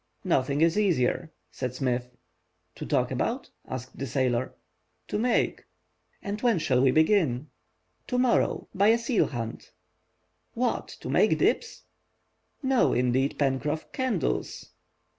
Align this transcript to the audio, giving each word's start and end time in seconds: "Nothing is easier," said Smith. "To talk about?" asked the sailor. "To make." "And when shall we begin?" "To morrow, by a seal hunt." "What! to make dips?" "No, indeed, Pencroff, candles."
"Nothing 0.23 0.61
is 0.61 0.79
easier," 0.79 1.31
said 1.51 1.75
Smith. 1.75 2.09
"To 2.73 2.87
talk 2.87 3.11
about?" 3.11 3.51
asked 3.67 3.99
the 3.99 4.07
sailor. 4.07 4.55
"To 5.09 5.19
make." 5.19 5.63
"And 6.23 6.41
when 6.41 6.57
shall 6.57 6.81
we 6.81 6.89
begin?" 6.89 7.51
"To 8.07 8.17
morrow, 8.17 8.67
by 8.73 8.87
a 8.87 8.97
seal 8.97 9.27
hunt." 9.27 9.71
"What! 10.55 10.87
to 11.01 11.09
make 11.11 11.37
dips?" 11.37 11.83
"No, 12.63 12.93
indeed, 12.93 13.37
Pencroff, 13.37 13.91
candles." 13.91 14.71